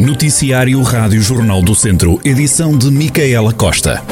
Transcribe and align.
Noticiário 0.00 0.80
Rádio 0.80 1.20
Jornal 1.20 1.60
do 1.60 1.74
Centro, 1.74 2.18
edição 2.24 2.76
de 2.76 2.90
Micaela 2.90 3.52
Costa. 3.52 4.02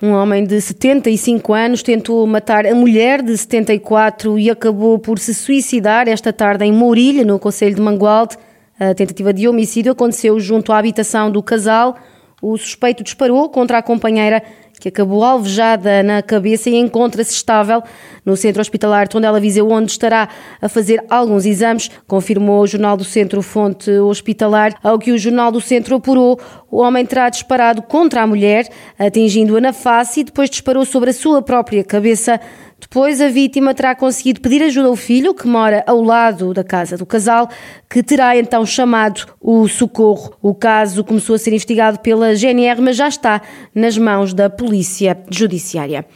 Um 0.00 0.12
homem 0.12 0.46
de 0.46 0.58
75 0.62 1.52
anos 1.52 1.82
tentou 1.82 2.26
matar 2.26 2.64
a 2.64 2.74
mulher 2.74 3.20
de 3.20 3.36
74 3.36 4.38
e 4.38 4.48
acabou 4.48 4.98
por 4.98 5.18
se 5.18 5.34
suicidar 5.34 6.08
esta 6.08 6.32
tarde 6.32 6.64
em 6.64 6.72
Mourilha, 6.72 7.22
no 7.22 7.38
Conselho 7.38 7.74
de 7.74 7.82
Mangualde. 7.82 8.38
A 8.78 8.94
tentativa 8.94 9.30
de 9.30 9.46
homicídio 9.46 9.92
aconteceu 9.92 10.40
junto 10.40 10.72
à 10.72 10.78
habitação 10.78 11.30
do 11.30 11.42
casal. 11.42 11.98
O 12.40 12.56
suspeito 12.56 13.04
disparou 13.04 13.50
contra 13.50 13.76
a 13.76 13.82
companheira 13.82 14.42
que 14.80 14.88
acabou 14.88 15.22
alvejada 15.22 16.02
na 16.02 16.22
cabeça 16.22 16.70
e 16.70 16.76
encontra-se 16.76 17.34
estável 17.34 17.82
no 18.24 18.36
centro 18.36 18.60
hospitalar 18.60 19.06
Tondela 19.06 19.38
Viseu, 19.38 19.70
onde 19.70 19.92
estará 19.92 20.28
a 20.60 20.68
fazer 20.68 21.04
alguns 21.10 21.44
exames, 21.44 21.90
confirmou 22.08 22.62
o 22.62 22.66
Jornal 22.66 22.96
do 22.96 23.04
Centro 23.04 23.42
Fonte 23.42 23.90
Hospitalar. 23.90 24.74
Ao 24.82 24.98
que 24.98 25.12
o 25.12 25.18
Jornal 25.18 25.52
do 25.52 25.60
Centro 25.60 25.96
apurou, 25.96 26.40
o 26.70 26.78
homem 26.78 27.04
terá 27.04 27.28
disparado 27.28 27.82
contra 27.82 28.22
a 28.22 28.26
mulher, 28.26 28.66
atingindo-a 28.98 29.60
na 29.60 29.72
face 29.72 30.20
e 30.20 30.24
depois 30.24 30.48
disparou 30.48 30.84
sobre 30.84 31.10
a 31.10 31.14
sua 31.14 31.42
própria 31.42 31.84
cabeça. 31.84 32.40
Depois, 32.80 33.20
a 33.20 33.28
vítima 33.28 33.74
terá 33.74 33.94
conseguido 33.94 34.40
pedir 34.40 34.62
ajuda 34.62 34.88
ao 34.88 34.96
filho, 34.96 35.34
que 35.34 35.46
mora 35.46 35.84
ao 35.86 36.02
lado 36.02 36.54
da 36.54 36.64
casa 36.64 36.96
do 36.96 37.04
casal, 37.04 37.48
que 37.88 38.02
terá 38.02 38.36
então 38.36 38.64
chamado 38.64 39.26
o 39.40 39.68
socorro. 39.68 40.32
O 40.40 40.54
caso 40.54 41.04
começou 41.04 41.34
a 41.34 41.38
ser 41.38 41.50
investigado 41.50 42.00
pela 42.00 42.34
GNR, 42.34 42.80
mas 42.80 42.96
já 42.96 43.06
está 43.06 43.42
nas 43.74 43.98
mãos 43.98 44.32
da 44.32 44.48
Polícia 44.48 45.18
Judiciária. 45.30 46.06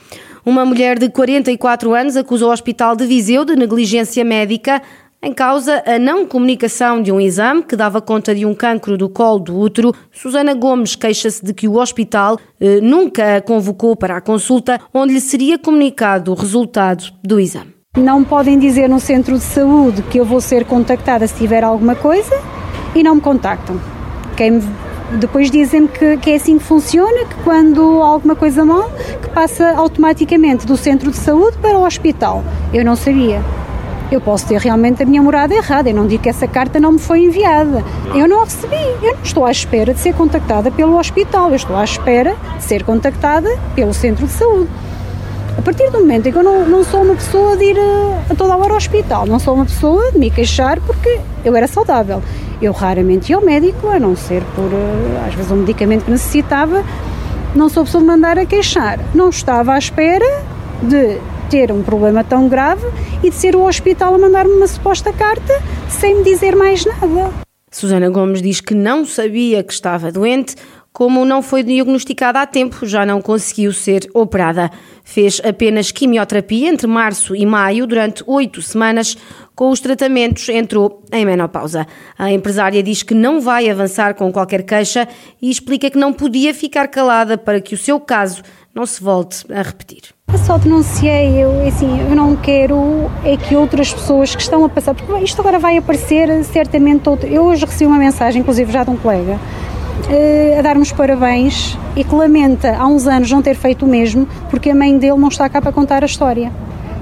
Uma 0.44 0.64
mulher 0.64 0.98
de 0.98 1.08
44 1.08 1.94
anos 1.94 2.16
acusa 2.16 2.46
o 2.46 2.50
Hospital 2.50 2.94
de 2.94 3.06
Viseu 3.06 3.44
de 3.44 3.56
negligência 3.56 4.22
médica 4.22 4.82
em 5.24 5.32
causa 5.32 5.82
a 5.86 5.98
não 5.98 6.26
comunicação 6.26 7.02
de 7.02 7.10
um 7.10 7.18
exame 7.18 7.62
que 7.62 7.74
dava 7.74 7.98
conta 8.02 8.34
de 8.34 8.44
um 8.44 8.54
cancro 8.54 8.98
do 8.98 9.08
colo 9.08 9.38
do 9.38 9.58
útero, 9.58 9.94
Susana 10.12 10.52
Gomes 10.52 10.94
queixa-se 10.94 11.42
de 11.42 11.54
que 11.54 11.66
o 11.66 11.76
hospital 11.76 12.38
eh, 12.60 12.78
nunca 12.82 13.38
a 13.38 13.40
convocou 13.40 13.96
para 13.96 14.18
a 14.18 14.20
consulta, 14.20 14.78
onde 14.92 15.14
lhe 15.14 15.20
seria 15.20 15.58
comunicado 15.58 16.30
o 16.30 16.34
resultado 16.34 17.04
do 17.22 17.40
exame. 17.40 17.74
Não 17.96 18.22
podem 18.22 18.58
dizer 18.58 18.86
no 18.86 19.00
centro 19.00 19.38
de 19.38 19.44
saúde 19.44 20.02
que 20.02 20.18
eu 20.18 20.26
vou 20.26 20.42
ser 20.42 20.66
contactada 20.66 21.26
se 21.26 21.34
tiver 21.34 21.64
alguma 21.64 21.94
coisa 21.94 22.38
e 22.94 23.02
não 23.02 23.14
me 23.14 23.20
contactam. 23.22 23.80
Quem 24.36 24.60
depois 25.18 25.50
dizem-me 25.50 25.88
que, 25.88 26.18
que, 26.18 26.30
é 26.32 26.34
assim 26.34 26.58
que 26.58 26.64
funciona, 26.64 27.24
que 27.24 27.34
quando 27.44 28.02
há 28.02 28.06
alguma 28.06 28.36
coisa 28.36 28.62
mal, 28.62 28.90
que 29.22 29.30
passa 29.30 29.70
automaticamente 29.70 30.66
do 30.66 30.76
centro 30.76 31.10
de 31.10 31.16
saúde 31.16 31.56
para 31.58 31.78
o 31.78 31.86
hospital. 31.86 32.44
Eu 32.74 32.84
não 32.84 32.94
sabia 32.94 33.40
eu 34.10 34.20
posso 34.20 34.46
ter 34.46 34.58
realmente 34.60 35.02
a 35.02 35.06
minha 35.06 35.22
morada 35.22 35.54
errada. 35.54 35.90
Eu 35.90 35.94
não 35.94 36.06
digo 36.06 36.22
que 36.22 36.28
essa 36.28 36.46
carta 36.46 36.78
não 36.78 36.92
me 36.92 36.98
foi 36.98 37.24
enviada. 37.24 37.84
Eu 38.14 38.28
não 38.28 38.42
a 38.42 38.44
recebi. 38.44 38.76
Eu 39.02 39.14
não 39.14 39.22
estou 39.22 39.44
à 39.44 39.50
espera 39.50 39.94
de 39.94 40.00
ser 40.00 40.14
contactada 40.14 40.70
pelo 40.70 40.98
hospital. 40.98 41.50
Eu 41.50 41.56
estou 41.56 41.76
à 41.76 41.84
espera 41.84 42.36
de 42.56 42.64
ser 42.64 42.84
contactada 42.84 43.48
pelo 43.74 43.94
centro 43.94 44.26
de 44.26 44.32
saúde. 44.32 44.68
A 45.56 45.62
partir 45.62 45.88
do 45.90 46.00
momento 46.00 46.26
em 46.26 46.32
que 46.32 46.38
eu 46.38 46.42
não, 46.42 46.66
não 46.66 46.84
sou 46.84 47.02
uma 47.02 47.14
pessoa 47.14 47.56
de 47.56 47.64
ir 47.64 47.78
a, 47.78 48.32
a, 48.32 48.34
toda 48.34 48.56
hora 48.56 48.70
ao 48.70 48.76
hospital, 48.76 49.24
não 49.24 49.38
sou 49.38 49.54
uma 49.54 49.64
pessoa 49.64 50.10
de 50.10 50.18
me 50.18 50.28
queixar 50.28 50.80
porque 50.80 51.20
eu 51.44 51.54
era 51.54 51.68
saudável. 51.68 52.20
Eu 52.60 52.72
raramente 52.72 53.30
ia 53.30 53.36
ao 53.36 53.42
médico, 53.42 53.88
a 53.88 54.00
não 54.00 54.16
ser 54.16 54.42
por, 54.56 54.64
eh, 54.64 55.26
às 55.28 55.34
vezes, 55.34 55.50
um 55.52 55.56
medicamento 55.56 56.04
que 56.04 56.10
necessitava. 56.10 56.84
Não 57.54 57.68
sou 57.68 57.84
pessoa 57.84 58.02
de 58.02 58.06
mandar 58.06 58.36
a 58.36 58.44
queixar. 58.44 58.98
Não 59.14 59.28
estava 59.28 59.74
à 59.74 59.78
espera 59.78 60.42
de 60.82 61.18
ter 61.48 61.70
um 61.70 61.82
problema 61.82 62.22
tão 62.24 62.48
grave 62.48 62.86
e 63.22 63.30
de 63.30 63.36
ser 63.36 63.56
o 63.56 63.66
hospital 63.66 64.14
a 64.14 64.18
mandar-me 64.18 64.52
uma 64.52 64.66
suposta 64.66 65.12
carta 65.12 65.52
sem 65.88 66.16
me 66.16 66.24
dizer 66.24 66.56
mais 66.56 66.84
nada. 66.84 67.32
Susana 67.70 68.08
Gomes 68.08 68.40
diz 68.40 68.60
que 68.60 68.74
não 68.74 69.04
sabia 69.04 69.62
que 69.62 69.72
estava 69.72 70.12
doente, 70.12 70.54
como 70.94 71.24
não 71.24 71.42
foi 71.42 71.64
diagnosticada 71.64 72.40
a 72.40 72.46
tempo, 72.46 72.86
já 72.86 73.04
não 73.04 73.20
conseguiu 73.20 73.72
ser 73.72 74.08
operada. 74.14 74.70
Fez 75.02 75.40
apenas 75.44 75.90
quimioterapia 75.90 76.68
entre 76.68 76.86
março 76.86 77.34
e 77.34 77.44
maio 77.44 77.84
durante 77.84 78.22
oito 78.28 78.62
semanas. 78.62 79.16
Com 79.56 79.70
os 79.70 79.80
tratamentos, 79.80 80.48
entrou 80.48 81.02
em 81.10 81.26
menopausa. 81.26 81.84
A 82.16 82.30
empresária 82.30 82.80
diz 82.80 83.02
que 83.02 83.12
não 83.12 83.40
vai 83.40 83.68
avançar 83.68 84.14
com 84.14 84.32
qualquer 84.32 84.62
queixa 84.62 85.08
e 85.42 85.50
explica 85.50 85.90
que 85.90 85.98
não 85.98 86.12
podia 86.12 86.54
ficar 86.54 86.86
calada 86.86 87.36
para 87.36 87.60
que 87.60 87.74
o 87.74 87.78
seu 87.78 87.98
caso 87.98 88.44
não 88.72 88.86
se 88.86 89.02
volte 89.02 89.44
a 89.52 89.62
repetir. 89.62 90.14
Eu 90.32 90.38
só 90.38 90.58
denunciei, 90.58 91.42
eu, 91.42 91.66
assim, 91.66 92.00
eu 92.08 92.14
não 92.14 92.36
quero 92.36 93.10
é 93.24 93.36
que 93.36 93.56
outras 93.56 93.92
pessoas 93.92 94.34
que 94.34 94.42
estão 94.42 94.64
a 94.64 94.68
passar, 94.68 94.94
porque 94.94 95.24
isto 95.24 95.40
agora 95.40 95.58
vai 95.58 95.76
aparecer 95.76 96.44
certamente 96.44 97.08
outro. 97.08 97.28
Eu 97.28 97.46
hoje 97.46 97.64
recebi 97.64 97.86
uma 97.86 97.98
mensagem, 97.98 98.42
inclusive 98.42 98.72
já 98.72 98.84
de 98.84 98.90
um 98.90 98.96
colega, 98.96 99.40
a 100.58 100.62
dar-me 100.62 100.82
os 100.82 100.92
parabéns 100.92 101.78
e 101.96 102.04
que 102.04 102.14
lamenta 102.14 102.76
há 102.76 102.86
uns 102.86 103.06
anos 103.06 103.30
não 103.30 103.42
ter 103.42 103.54
feito 103.54 103.84
o 103.84 103.88
mesmo 103.88 104.28
porque 104.50 104.70
a 104.70 104.74
mãe 104.74 104.96
dele 104.98 105.18
não 105.18 105.28
está 105.28 105.48
cá 105.48 105.60
para 105.60 105.72
contar 105.72 106.02
a 106.02 106.06
história. 106.06 106.52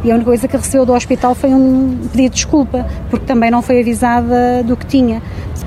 E 0.04 0.10
a 0.10 0.14
única 0.14 0.30
coisa 0.30 0.48
que 0.48 0.56
recebeu 0.56 0.84
do 0.84 0.92
hospital 0.92 1.34
foi 1.34 1.54
um 1.54 1.96
pedido 2.10 2.30
de 2.30 2.36
desculpa, 2.36 2.86
porque 3.08 3.24
também 3.24 3.50
não 3.50 3.62
foi 3.62 3.80
avisada 3.80 4.62
do 4.64 4.76
que 4.76 4.84
tinha. 4.84 5.22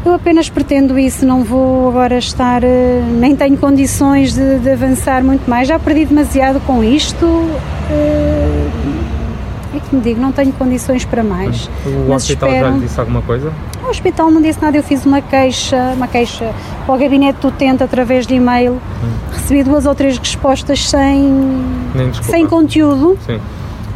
Eu 0.05 0.13
apenas 0.13 0.49
pretendo 0.49 0.99
isso, 0.99 1.25
não 1.25 1.43
vou 1.43 1.87
agora 1.87 2.17
estar, 2.17 2.63
eh, 2.63 3.01
nem 3.17 3.35
tenho 3.35 3.57
condições 3.57 4.33
de, 4.33 4.59
de 4.59 4.69
avançar 4.69 5.23
muito 5.23 5.49
mais. 5.49 5.67
Já 5.67 5.79
perdi 5.79 6.05
demasiado 6.05 6.59
com 6.59 6.83
isto. 6.83 7.25
Que 9.89 9.95
me 9.95 10.01
digo, 10.01 10.19
não 10.19 10.31
tenho 10.31 10.51
condições 10.53 11.05
para 11.05 11.23
mais. 11.23 11.69
O 11.85 12.09
Mas 12.09 12.23
hospital 12.23 12.49
espero... 12.49 12.69
já 12.69 12.75
lhe 12.75 12.81
disse 12.81 12.99
alguma 12.99 13.21
coisa? 13.21 13.53
O 13.83 13.89
hospital 13.89 14.31
não 14.31 14.41
disse 14.41 14.61
nada, 14.61 14.77
eu 14.77 14.83
fiz 14.83 15.05
uma 15.05 15.21
queixa, 15.21 15.93
uma 15.95 16.07
queixa 16.07 16.53
para 16.85 16.95
o 16.95 16.97
gabinete 16.97 17.39
do 17.39 17.49
utente 17.49 17.83
através 17.83 18.25
de 18.25 18.35
e-mail. 18.35 18.73
Hum. 18.73 19.31
Recebi 19.31 19.63
duas 19.63 19.85
ou 19.85 19.93
três 19.93 20.17
respostas 20.17 20.89
sem, 20.89 21.63
sem 22.23 22.47
conteúdo. 22.47 23.17
Sim. 23.25 23.39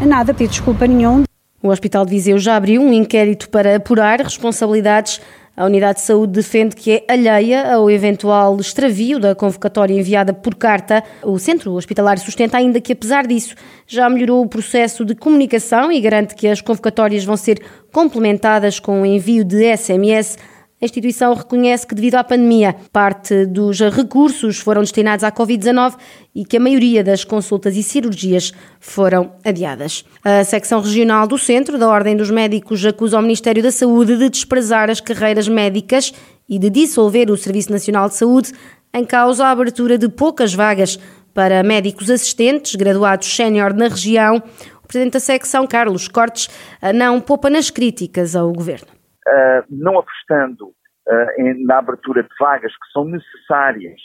Nada, 0.06 0.34
pedi 0.34 0.50
desculpa 0.50 0.86
nenhum. 0.88 1.24
O 1.62 1.70
Hospital 1.70 2.06
de 2.06 2.12
Viseu 2.12 2.40
já 2.40 2.56
abriu 2.56 2.82
um 2.82 2.94
inquérito 2.94 3.50
para 3.50 3.76
apurar 3.76 4.22
responsabilidades 4.22 5.20
a 5.60 5.66
Unidade 5.66 6.00
de 6.00 6.06
Saúde 6.06 6.32
defende 6.32 6.74
que 6.74 6.90
é 6.90 7.04
alheia 7.14 7.74
ao 7.74 7.92
eventual 7.92 8.56
extravio 8.62 9.20
da 9.20 9.36
convocatória 9.36 9.94
enviada 9.94 10.32
por 10.32 10.56
carta. 10.56 11.04
O 11.22 11.38
Centro 11.38 11.74
Hospitalar 11.74 12.18
sustenta 12.18 12.58
ainda 12.58 12.80
que, 12.80 12.94
apesar 12.94 13.28
disso, 13.28 13.56
já 13.86 14.10
melhorou 14.10 14.42
o 14.42 14.48
processo 14.48 15.04
de 15.04 15.14
comunicação 15.14 15.92
e 15.92 16.00
garante 16.00 16.34
que 16.34 16.48
as 16.48 16.62
convocatórias 16.62 17.26
vão 17.26 17.36
ser 17.36 17.62
complementadas 17.92 18.80
com 18.80 19.02
o 19.02 19.06
envio 19.06 19.44
de 19.44 19.76
SMS 19.76 20.38
a 20.82 20.86
instituição 20.86 21.34
reconhece 21.34 21.86
que, 21.86 21.94
devido 21.94 22.16
à 22.16 22.24
pandemia, 22.24 22.74
parte 22.94 23.46
dos 23.46 23.82
recursos 23.82 24.60
foram 24.60 24.82
destinados 24.82 25.26
à 25.26 25.32
Covid-19 25.32 25.96
e 26.34 26.46
que 26.46 26.56
a 26.56 26.60
maioria 26.60 27.04
das 27.04 27.26
consultas 27.26 27.76
e 27.76 27.84
cirurgias 27.84 28.54
foram 28.80 29.34
adiadas. 29.44 30.06
A 30.24 30.42
secção 30.46 30.80
regional 30.80 31.28
do 31.28 31.38
Centro 31.38 31.78
da 31.78 31.90
Ordem 31.90 32.16
dos 32.16 32.32
Médicos 32.32 32.86
acusa 32.86 33.20
o 33.20 33.22
Ministério 33.22 33.62
da 33.62 33.72
Saúde 33.72 34.16
de 34.16 34.30
desprezar 34.30 34.90
as 34.90 35.02
carreiras 35.02 35.50
médicas 35.50 36.14
e 36.48 36.58
de 36.58 36.70
dissolver 36.70 37.30
o 37.30 37.36
Serviço 37.36 37.74
Nacional 37.74 38.08
de 38.08 38.16
Saúde, 38.16 38.54
em 38.94 39.04
causa 39.04 39.48
a 39.48 39.52
abertura 39.52 39.98
de 39.98 40.08
poucas 40.08 40.54
vagas 40.54 40.98
para 41.34 41.62
médicos 41.62 42.10
assistentes 42.10 42.76
graduados 42.76 43.28
sénior 43.28 43.74
na 43.74 43.90
região. 43.90 44.42
O 44.82 44.88
presidente 44.88 45.14
da 45.14 45.20
secção, 45.20 45.68
Carlos 45.68 46.08
Cortes, 46.08 46.50
não 46.96 47.20
poupa 47.20 47.50
nas 47.50 47.70
críticas 47.70 48.34
ao 48.34 48.52
governo. 48.54 48.99
Uh, 49.30 49.64
não 49.70 50.00
apostando 50.00 50.68
uh, 50.68 51.42
em, 51.42 51.64
na 51.66 51.78
abertura 51.78 52.24
de 52.24 52.30
vagas 52.40 52.72
que 52.72 52.92
são 52.92 53.06
necessárias, 53.06 54.00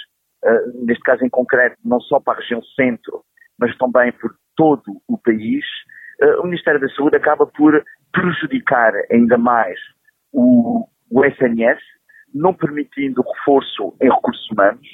uh, 0.44 0.86
neste 0.86 1.02
caso 1.02 1.24
em 1.24 1.30
concreto, 1.30 1.76
não 1.84 1.98
só 2.00 2.20
para 2.20 2.34
a 2.34 2.40
região 2.40 2.62
centro, 2.76 3.24
mas 3.58 3.74
também 3.78 4.12
por 4.12 4.34
todo 4.56 5.00
o 5.08 5.16
país, 5.18 5.64
o 6.38 6.44
Ministério 6.44 6.80
da 6.80 6.88
Saúde 6.90 7.16
acaba 7.16 7.44
por 7.44 7.84
prejudicar 8.12 8.92
ainda 9.10 9.36
mais 9.36 9.78
o, 10.32 10.86
o 11.10 11.24
SNS, 11.24 11.80
não 12.32 12.54
permitindo 12.54 13.22
reforço 13.22 13.96
em 14.00 14.08
recursos 14.08 14.48
humanos, 14.50 14.86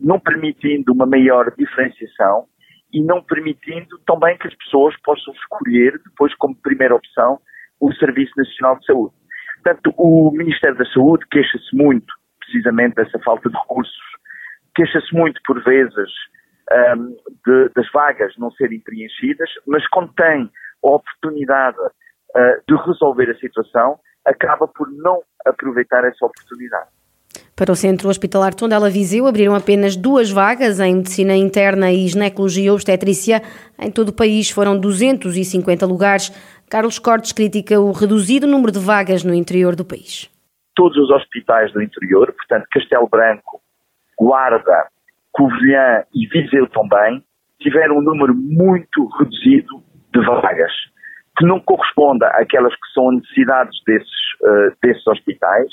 não 0.00 0.20
permitindo 0.20 0.92
uma 0.92 1.04
maior 1.06 1.52
diferenciação 1.56 2.46
e 2.92 3.02
não 3.02 3.22
permitindo 3.22 3.98
também 4.06 4.36
que 4.38 4.46
as 4.46 4.54
pessoas 4.54 4.94
possam 5.02 5.34
escolher 5.34 6.00
depois 6.04 6.34
como 6.36 6.54
primeira 6.56 6.94
opção 6.94 7.40
o 7.80 7.92
Serviço 7.94 8.32
Nacional 8.36 8.78
de 8.78 8.86
Saúde. 8.86 9.14
Portanto, 9.62 9.94
o 9.96 10.30
Ministério 10.32 10.76
da 10.76 10.84
Saúde 10.86 11.24
queixa-se 11.30 11.74
muito, 11.74 12.12
precisamente, 12.40 12.94
dessa 12.94 13.18
falta 13.20 13.48
de 13.48 13.56
recursos, 13.56 13.94
queixa-se 14.74 15.14
muito, 15.14 15.40
por 15.46 15.62
vezes, 15.64 16.10
um, 16.96 17.16
de, 17.46 17.68
das 17.74 17.90
vagas 17.92 18.34
não 18.38 18.50
serem 18.52 18.80
preenchidas, 18.80 19.48
mas 19.66 19.86
quando 19.88 20.12
tem 20.14 20.50
a 20.84 20.88
oportunidade 20.88 21.78
uh, 21.78 22.62
de 22.68 22.76
resolver 22.86 23.30
a 23.30 23.38
situação, 23.38 23.98
acaba 24.24 24.68
por 24.68 24.90
não 24.90 25.22
aproveitar 25.46 26.04
essa 26.04 26.24
oportunidade. 26.24 26.88
Para 27.54 27.72
o 27.72 27.76
Centro 27.76 28.08
Hospitalar 28.08 28.54
Tondela 28.54 28.88
Viseu, 28.88 29.26
abriram 29.26 29.52
apenas 29.52 29.96
duas 29.96 30.30
vagas 30.30 30.78
em 30.78 30.94
Medicina 30.94 31.34
Interna 31.34 31.90
e 31.90 32.06
Ginecologia 32.06 32.72
Obstetrícia. 32.72 33.42
Em 33.78 33.90
todo 33.90 34.10
o 34.10 34.12
país 34.12 34.48
foram 34.48 34.78
250 34.78 35.84
lugares. 35.84 36.30
Carlos 36.70 36.98
Cortes 36.98 37.32
critica 37.32 37.80
o 37.80 37.92
reduzido 37.92 38.46
número 38.46 38.70
de 38.70 38.78
vagas 38.78 39.24
no 39.24 39.34
interior 39.34 39.74
do 39.74 39.84
país. 39.84 40.30
Todos 40.74 40.96
os 40.98 41.10
hospitais 41.10 41.72
do 41.72 41.82
interior, 41.82 42.32
portanto 42.32 42.66
Castelo 42.70 43.08
Branco, 43.08 43.60
Guarda, 44.18 44.88
Covilhã 45.32 46.04
e 46.14 46.26
Viseu 46.26 46.66
também, 46.68 47.22
tiveram 47.60 47.98
um 47.98 48.02
número 48.02 48.34
muito 48.34 49.06
reduzido 49.18 49.82
de 50.12 50.24
vagas, 50.24 50.72
que 51.36 51.44
não 51.46 51.58
corresponde 51.60 52.24
àquelas 52.24 52.74
que 52.74 52.92
são 52.92 53.12
necessidades 53.12 53.76
desses, 53.86 54.10
uh, 54.42 54.76
desses 54.82 55.06
hospitais 55.06 55.68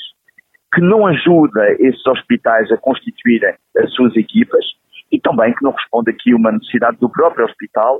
que 0.74 0.80
não 0.80 1.06
ajuda 1.06 1.72
esses 1.78 2.06
hospitais 2.06 2.70
a 2.70 2.76
constituírem 2.76 3.54
as 3.78 3.92
suas 3.94 4.14
equipas 4.16 4.64
e 5.10 5.20
também 5.20 5.54
que 5.54 5.62
não 5.62 5.72
responde 5.72 6.10
aqui 6.10 6.34
uma 6.34 6.52
necessidade 6.52 6.98
do 6.98 7.08
próprio 7.08 7.46
hospital, 7.46 7.98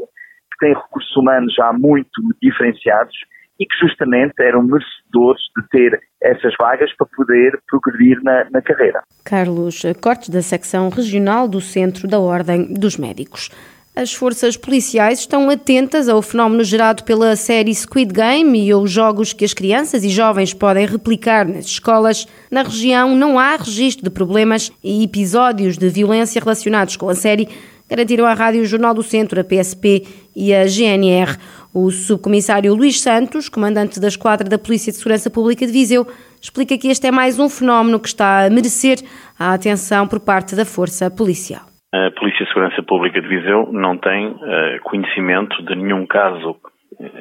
que 0.59 0.67
tem 0.67 0.75
recursos 0.75 1.17
humanos 1.17 1.55
já 1.55 1.73
muito 1.73 2.11
diferenciados 2.43 3.15
e 3.59 3.65
que 3.65 3.77
justamente 3.81 4.35
eram 4.41 4.63
merecedores 4.63 5.43
de 5.57 5.69
ter 5.71 6.01
essas 6.23 6.53
vagas 6.61 6.95
para 6.97 7.07
poder 7.17 7.59
progredir 7.69 8.23
na, 8.23 8.47
na 8.51 8.61
carreira. 8.61 9.03
Carlos 9.25 9.83
Cortes, 10.01 10.29
da 10.29 10.43
secção 10.43 10.89
regional 10.89 11.49
do 11.49 11.61
Centro 11.61 12.07
da 12.07 12.19
Ordem 12.19 12.73
dos 12.75 12.97
Médicos. 12.97 13.51
As 13.95 14.13
forças 14.13 14.59
policiais 14.59 15.21
estão 15.21 15.49
atentas 15.49 16.07
ao 16.07 16.21
fenómeno 16.21 16.63
gerado 16.63 17.03
pela 17.03 17.35
série 17.35 17.75
Squid 17.75 18.13
Game 18.13 18.67
e 18.67 18.71
aos 18.71 18.91
jogos 18.91 19.33
que 19.33 19.43
as 19.43 19.55
crianças 19.55 20.05
e 20.05 20.11
jovens 20.11 20.53
podem 20.53 20.85
replicar 20.85 21.49
nas 21.49 21.65
escolas. 21.65 22.29
Na 22.51 22.63
região 22.63 23.17
não 23.17 23.39
há 23.39 23.57
registro 23.57 24.05
de 24.05 24.11
problemas 24.11 24.71
e 24.85 25.03
episódios 25.03 25.79
de 25.79 25.89
violência 25.89 26.43
relacionados 26.43 26.95
com 26.95 27.09
a 27.09 27.15
série, 27.15 27.49
garantiram 27.89 28.27
à 28.27 28.35
Rádio 28.35 28.67
Jornal 28.67 28.93
do 28.93 29.03
Centro, 29.03 29.41
a 29.41 29.45
PSP 29.45 30.07
e 30.37 30.55
a 30.55 30.67
GNR. 30.67 31.39
O 31.75 31.91
subcomissário 31.91 32.75
Luís 32.75 33.01
Santos, 33.01 33.49
comandante 33.49 33.99
da 33.99 34.09
Esquadra 34.09 34.49
da 34.49 34.59
Polícia 34.59 34.93
de 34.93 34.99
Segurança 34.99 35.31
Pública 35.31 35.67
de 35.67 35.73
Viseu, 35.73 36.07
explica 36.41 36.77
que 36.79 36.89
este 36.89 37.07
é 37.07 37.11
mais 37.11 37.39
um 37.41 37.49
fenómeno 37.49 37.99
que 37.99 38.09
está 38.09 38.47
a 38.47 38.51
merecer 38.51 38.99
a 39.39 39.55
atenção 39.55 40.07
por 40.07 40.21
parte 40.21 40.55
da 40.55 40.65
força 40.65 41.11
policial. 41.11 41.63
A 41.93 42.11
Polícia 42.19 42.45
de 42.45 42.53
Segurança 42.53 42.83
Pública 42.83 43.21
de 43.21 43.29
Viseu 43.29 43.73
não 43.73 43.97
tem 43.97 44.29
uh, 44.29 44.39
conhecimento 44.85 45.63
de 45.65 45.75
nenhum 45.77 46.07
caso, 46.07 46.57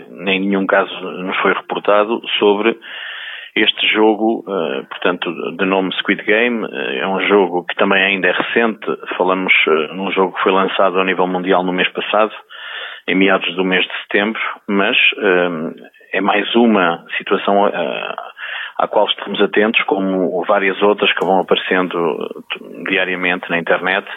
nem 0.10 0.40
nenhum 0.40 0.66
caso 0.66 0.94
nos 1.02 1.38
foi 1.38 1.54
reportado 1.54 2.22
sobre 2.40 2.78
este 3.56 3.88
jogo, 3.94 4.44
uh, 4.48 4.86
portanto, 4.90 5.32
de 5.58 5.66
nome 5.66 5.94
Squid 5.96 6.24
Game, 6.24 6.66
uh, 6.66 6.68
é 6.68 7.08
um 7.08 7.22
jogo 7.28 7.66
que 7.66 7.76
também 7.76 8.04
ainda 8.04 8.28
é 8.28 8.32
recente. 8.32 8.86
Falamos 9.18 9.54
num 9.94 10.12
jogo 10.12 10.34
que 10.34 10.44
foi 10.44 10.52
lançado 10.52 11.00
a 11.00 11.06
nível 11.06 11.28
mundial 11.28 11.64
no 11.64 11.72
mês 11.72 11.88
passado, 11.90 12.34
em 13.08 13.16
meados 13.16 13.56
do 13.56 13.64
mês 13.64 13.86
de 13.86 13.94
setembro, 14.04 14.42
mas 14.68 14.98
é 16.12 16.22
mais 16.22 16.54
uma 16.56 17.06
situação 17.18 17.66
à 18.78 18.88
qual 18.88 19.08
estamos 19.08 19.42
atentos, 19.42 19.82
como 19.84 20.44
várias 20.46 20.82
outras 20.82 21.12
que 21.14 21.26
vão 21.26 21.40
aparecendo 21.40 22.44
diariamente 22.88 23.50
na 23.50 23.60
internet 23.60 24.08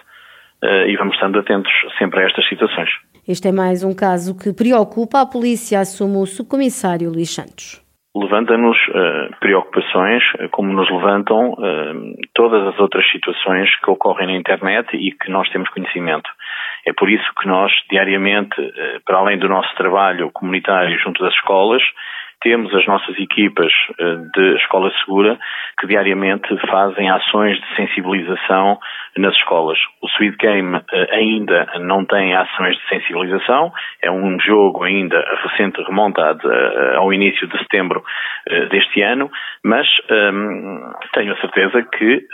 eh, 0.63 0.91
e 0.91 0.97
vamos 0.97 1.15
estando 1.15 1.39
atentos 1.39 1.73
sempre 1.99 2.21
a 2.21 2.27
estas 2.27 2.49
situações. 2.49 2.91
Este 3.27 3.49
é 3.49 3.53
mais 3.53 3.85
um 3.85 3.95
caso 3.95 4.37
que 4.37 4.53
preocupa 4.53 5.21
a 5.21 5.27
polícia, 5.27 5.81
assume 5.81 6.17
o 6.17 6.27
subcomissário 6.27 7.11
Luís 7.11 7.33
Santos. 7.33 7.81
Levanta-nos 8.17 8.77
preocupações, 9.39 10.23
eh, 10.39 10.49
como 10.49 10.73
nos 10.73 10.91
levantam 10.91 11.55
todas 12.35 12.67
as 12.75 12.81
outras 12.81 13.09
situações 13.13 13.69
que 13.81 13.91
ocorrem 13.91 14.27
na 14.27 14.37
internet 14.37 14.97
e 14.97 15.13
que 15.13 15.31
nós 15.31 15.49
temos 15.51 15.69
conhecimento. 15.71 16.29
É 16.87 16.93
por 16.93 17.11
isso 17.11 17.27
que 17.41 17.47
nós, 17.47 17.73
diariamente, 17.91 18.61
uh, 18.61 19.01
para 19.05 19.19
além 19.19 19.39
do 19.39 19.49
nosso 19.49 19.75
trabalho 19.77 20.31
comunitário 20.33 20.99
junto 20.99 21.23
das 21.23 21.35
escolas, 21.35 21.83
temos 22.41 22.73
as 22.75 22.87
nossas 22.87 23.19
equipas 23.19 23.73
eh, 23.99 24.17
de 24.35 24.57
Escola 24.57 24.91
Segura 25.01 25.39
que 25.79 25.87
diariamente 25.87 26.49
fazem 26.69 27.11
ações 27.11 27.59
de 27.59 27.77
sensibilização 27.77 28.79
nas 29.17 29.35
escolas. 29.35 29.79
O 30.03 30.09
Sweet 30.09 30.37
Game 30.37 30.77
eh, 30.77 31.09
ainda 31.17 31.67
não 31.81 32.05
tem 32.05 32.35
ações 32.37 32.77
de 32.77 32.89
sensibilização, 32.89 33.73
é 34.03 34.11
um 34.11 34.39
jogo 34.41 34.85
ainda 34.85 35.19
recente, 35.43 35.83
remontado 35.83 36.41
eh, 36.51 36.97
ao 36.97 37.13
início 37.13 37.47
de 37.49 37.59
setembro 37.59 38.03
deste 38.71 39.03
ano, 39.03 39.31
mas 39.63 39.87
ehm, 40.09 40.81
tenho 41.13 41.35
a 41.35 41.37
certeza 41.37 41.83
que 41.83 42.27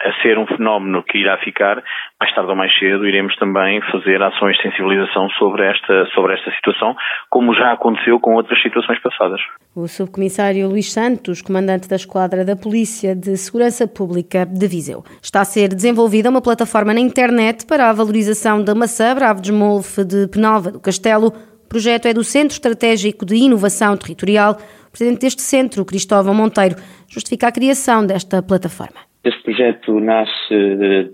a 0.00 0.22
ser 0.22 0.38
um 0.38 0.46
fenómeno 0.46 1.02
que 1.02 1.18
irá 1.18 1.38
ficar, 1.38 1.82
mais 2.20 2.34
tarde 2.34 2.50
ou 2.50 2.56
mais 2.56 2.76
cedo 2.78 3.06
iremos 3.06 3.34
também 3.36 3.80
fazer 3.90 4.22
ações 4.22 4.56
de 4.56 4.62
sensibilização 4.62 5.28
sobre 5.30 5.64
esta, 5.64 6.06
sobre 6.14 6.34
esta 6.34 6.50
situação, 6.52 6.94
como 7.30 7.54
já 7.54 7.72
aconteceu 7.72 8.20
com 8.20 8.34
outras 8.34 8.60
situações 8.60 9.00
passadas. 9.00 9.40
O 9.74 9.88
subcomissário 9.88 10.68
Luís 10.68 10.92
Santos, 10.92 11.40
comandante 11.40 11.88
da 11.88 11.96
Esquadra 11.96 12.44
da 12.44 12.56
Polícia 12.56 13.14
de 13.14 13.36
Segurança 13.36 13.88
Pública 13.88 14.44
de 14.44 14.66
Viseu. 14.66 15.02
Está 15.22 15.40
a 15.40 15.44
ser 15.44 15.68
desenvolvida 15.68 16.30
uma 16.30 16.42
plataforma 16.42 16.92
na 16.92 17.00
internet 17.00 17.66
para 17.66 17.88
a 17.88 17.92
valorização 17.92 18.62
da 18.62 18.74
maçã 18.74 19.14
bravo 19.14 19.40
de 19.40 19.50
Smolf 19.50 19.98
de 19.98 20.28
Penalva 20.28 20.72
do 20.72 20.80
Castelo. 20.80 21.28
O 21.28 21.68
projeto 21.68 22.06
é 22.06 22.14
do 22.14 22.22
Centro 22.22 22.54
Estratégico 22.54 23.24
de 23.24 23.34
Inovação 23.36 23.96
Territorial. 23.96 24.56
O 24.88 24.90
presidente 24.90 25.20
deste 25.20 25.42
centro, 25.42 25.84
Cristóvão 25.84 26.34
Monteiro, 26.34 26.76
justifica 27.08 27.48
a 27.48 27.52
criação 27.52 28.06
desta 28.06 28.42
plataforma. 28.42 29.06
Este 29.26 29.42
projeto 29.42 29.98
nasce, 29.98 30.54
eh, 30.54 31.10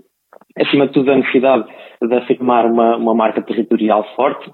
acima 0.61 0.85
de 0.85 0.93
tudo, 0.93 1.07
da 1.07 1.15
necessidade 1.15 1.65
de 1.99 2.15
afirmar 2.15 2.67
uma, 2.67 2.95
uma 2.95 3.15
marca 3.15 3.41
territorial 3.41 4.03
forte, 4.15 4.53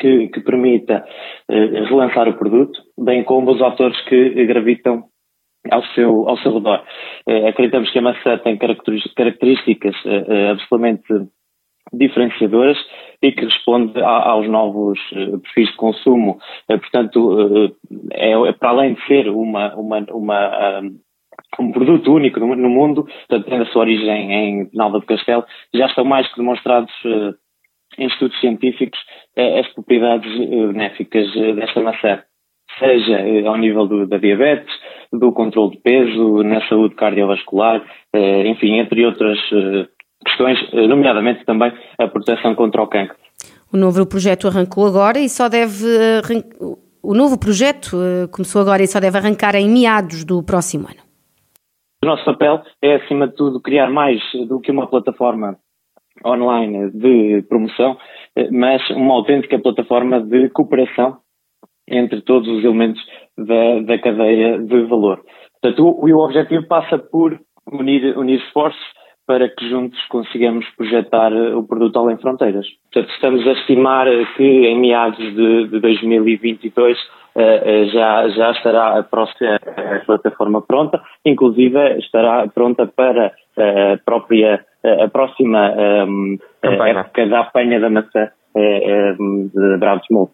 que, 0.00 0.26
que 0.28 0.40
permita 0.40 1.04
eh, 1.48 1.84
relançar 1.84 2.28
o 2.28 2.36
produto, 2.36 2.82
bem 2.98 3.22
como 3.22 3.52
os 3.52 3.62
autores 3.62 4.00
que 4.08 4.44
gravitam 4.44 5.04
ao 5.70 5.84
seu, 5.94 6.28
ao 6.28 6.36
seu 6.38 6.52
redor. 6.52 6.82
Eh, 7.28 7.48
acreditamos 7.48 7.92
que 7.92 8.00
a 8.00 8.02
maçã 8.02 8.38
tem 8.38 8.58
características 8.58 9.94
absolutamente 10.50 11.28
diferenciadoras 11.92 12.78
e 13.22 13.30
que 13.30 13.44
responde 13.44 14.00
aos 14.02 14.48
novos 14.48 14.98
perfis 15.42 15.68
de 15.70 15.76
consumo. 15.76 16.38
Portanto, 16.66 17.76
é, 18.12 18.32
é 18.32 18.52
para 18.52 18.70
além 18.70 18.94
de 18.94 19.06
ser 19.06 19.28
uma, 19.28 19.74
uma, 19.76 19.98
uma 20.12 20.80
um 21.58 21.72
produto 21.72 22.12
único 22.12 22.38
no, 22.38 22.68
mundo, 22.68 23.04
portanto, 23.04 23.48
tendo 23.48 23.62
a 23.62 23.66
sua 23.66 23.82
origem 23.82 24.32
em 24.32 24.70
Nalva 24.72 25.00
do 25.00 25.06
Castelo, 25.06 25.44
já 25.74 25.86
estão 25.86 26.04
mais 26.04 26.28
que 26.28 26.38
demonstrados 26.38 26.92
uh, 27.04 27.34
em 27.98 28.06
estudos 28.06 28.38
científicos 28.40 28.98
uh, 29.36 29.58
as 29.58 29.68
propriedades 29.74 30.32
uh, 30.32 30.68
benéficas 30.68 31.26
desta 31.56 31.80
maçã, 31.80 32.22
seja 32.78 33.48
ao 33.48 33.56
nível 33.56 33.86
do, 33.86 34.06
da 34.06 34.18
diabetes, 34.18 34.72
do 35.12 35.32
controle 35.32 35.72
de 35.72 35.78
peso, 35.78 36.42
na 36.44 36.66
saúde 36.68 36.94
cardiovascular, 36.94 37.82
enfim, 38.46 38.78
entre 38.78 39.04
outras 39.04 39.38
questões, 40.24 40.56
nomeadamente 40.72 41.44
também 41.44 41.72
a 41.98 42.06
proteção 42.06 42.54
contra 42.54 42.80
o 42.80 42.86
cancro. 42.86 43.16
O 43.72 43.76
novo 43.76 44.06
projeto 44.06 44.46
arrancou 44.46 44.86
agora 44.86 45.18
e 45.18 45.28
só 45.28 45.48
deve. 45.48 45.84
O 47.02 47.12
novo 47.12 47.40
projeto 47.40 47.96
começou 48.30 48.62
agora 48.62 48.84
e 48.84 48.86
só 48.86 49.00
deve 49.00 49.18
arrancar 49.18 49.56
em 49.56 49.68
meados 49.68 50.24
do 50.24 50.40
próximo 50.40 50.86
ano. 50.86 51.09
O 52.02 52.06
nosso 52.06 52.24
papel 52.24 52.62
é, 52.80 52.94
acima 52.94 53.28
de 53.28 53.34
tudo, 53.34 53.60
criar 53.60 53.90
mais 53.90 54.22
do 54.48 54.58
que 54.58 54.70
uma 54.70 54.86
plataforma 54.86 55.58
online 56.24 56.90
de 56.92 57.42
promoção, 57.46 57.98
eh, 58.36 58.48
mas 58.50 58.88
uma 58.90 59.14
autêntica 59.14 59.58
plataforma 59.58 60.18
de 60.18 60.48
cooperação 60.48 61.18
entre 61.86 62.22
todos 62.22 62.48
os 62.48 62.64
elementos 62.64 63.02
da, 63.36 63.80
da 63.80 63.98
cadeia 63.98 64.58
de 64.58 64.82
valor. 64.84 65.22
Portanto, 65.60 65.86
o, 65.86 66.06
o 66.06 66.24
objetivo 66.24 66.66
passa 66.66 66.98
por 66.98 67.38
unir, 67.70 68.16
unir 68.16 68.40
esforços 68.40 68.80
para 69.26 69.48
que 69.48 69.68
juntos 69.68 70.00
consigamos 70.08 70.66
projetar 70.76 71.32
eh, 71.32 71.54
o 71.54 71.62
produto 71.62 71.98
além 71.98 72.16
fronteiras. 72.16 72.66
Portanto, 72.90 73.14
estamos 73.14 73.46
a 73.46 73.52
estimar 73.52 74.06
que 74.36 74.42
em 74.42 74.80
meados 74.80 75.18
de, 75.18 75.68
de 75.68 75.80
2022 75.80 76.96
eh, 76.96 77.00
eh, 77.00 77.19
já, 77.92 78.28
já 78.28 78.50
estará 78.52 78.98
a, 78.98 79.02
próxima, 79.02 79.56
a 79.56 80.04
plataforma 80.04 80.62
pronta, 80.62 81.00
inclusive 81.24 81.98
estará 81.98 82.46
pronta 82.48 82.86
para 82.86 83.32
eh, 83.56 83.92
a 83.94 83.98
própria 83.98 84.64
a 84.82 85.08
próxima 85.08 85.74
um, 86.08 86.38
época 86.62 87.26
da 87.26 87.40
apanha 87.40 87.78
da 87.78 87.90
maçã 87.90 88.30
de 88.54 89.76
Bravos 89.78 90.06
Molde. 90.10 90.32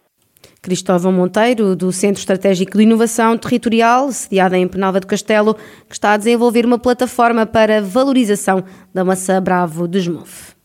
Cristóvão 0.63 1.13
Monteiro, 1.13 1.77
do 1.77 1.93
Centro 1.93 2.21
Estratégico 2.21 2.77
de 2.77 2.83
Inovação 2.83 3.37
Territorial, 3.39 4.11
sediada 4.11 4.57
em 4.59 4.67
Penalva 4.67 5.01
do 5.01 5.07
Castelo, 5.07 5.55
que 5.55 5.93
está 5.95 6.13
a 6.13 6.17
desenvolver 6.17 6.67
uma 6.67 6.79
plataforma 6.79 7.47
para 7.47 7.81
valorização 7.81 8.65
da 8.93 9.05
maçã 9.05 9.41
Bravo 9.43 9.87
de 9.87 9.99
Esmove. 9.99 10.56